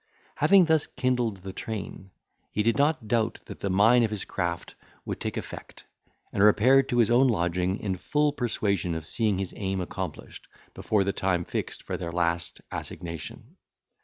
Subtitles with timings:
[0.37, 2.09] Having thus kindled the train,
[2.51, 4.73] he did not doubt that the mine of his craft
[5.05, 5.85] would take effect,
[6.33, 11.03] and repaired to his own lodging, in full persuasion of seeing his aim accomplished, before
[11.03, 13.57] the time fixed for their last assignation.